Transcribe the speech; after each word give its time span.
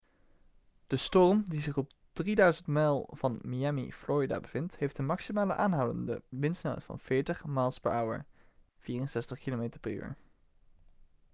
de 0.87 0.97
storm 0.97 1.43
die 1.49 1.61
zich 1.61 1.77
op 1.77 1.91
ongeveer 2.13 2.53
3.000 2.57 2.65
mijl 2.65 3.09
van 3.11 3.39
miami 3.41 3.93
florida 3.93 4.39
bevindt 4.39 4.77
heeft 4.77 4.97
een 4.97 5.05
maximale 5.05 5.53
aanhoudende 5.53 6.21
windsnelheid 6.29 6.83
van 6.83 6.99
40 6.99 7.45
mph 7.45 7.79
64 8.79 9.39
km/u 9.39 10.13